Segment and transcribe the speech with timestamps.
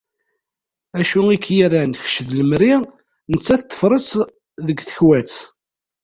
[0.99, 2.73] Acu i ak-yerran kečč d lemri,
[3.31, 4.13] nettat teffreḍ-tt
[4.65, 5.33] deg tekwat.